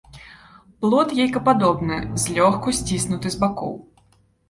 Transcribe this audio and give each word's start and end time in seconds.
Плод 0.85 1.13
яйкападобны, 1.19 2.01
злёгку 2.25 2.77
сціснуты 2.81 3.27
з 3.37 3.43
бакоў. 3.45 3.73